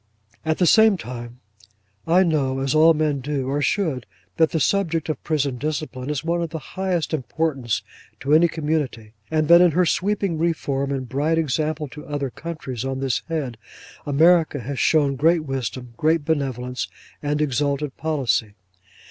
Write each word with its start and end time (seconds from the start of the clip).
At 0.43 0.57
the 0.57 0.65
same 0.65 0.97
time 0.97 1.41
I 2.07 2.23
know, 2.23 2.57
as 2.57 2.73
all 2.73 2.95
men 2.95 3.19
do 3.19 3.47
or 3.47 3.61
should, 3.61 4.07
that 4.37 4.49
the 4.49 4.59
subject 4.59 5.09
of 5.09 5.23
Prison 5.23 5.59
Discipline 5.59 6.09
is 6.09 6.23
one 6.23 6.41
of 6.41 6.49
the 6.49 6.57
highest 6.73 7.13
importance 7.13 7.83
to 8.21 8.33
any 8.33 8.47
community; 8.47 9.13
and 9.29 9.47
that 9.47 9.61
in 9.61 9.73
her 9.77 9.85
sweeping 9.85 10.39
reform 10.39 10.91
and 10.91 11.07
bright 11.07 11.37
example 11.37 11.87
to 11.89 12.03
other 12.07 12.31
countries 12.31 12.83
on 12.83 12.99
this 12.99 13.21
head, 13.29 13.59
America 14.03 14.61
has 14.61 14.79
shown 14.79 15.17
great 15.17 15.45
wisdom, 15.45 15.93
great 15.97 16.25
benevolence, 16.25 16.87
and 17.21 17.39
exalted 17.39 17.95
policy. 17.95 18.55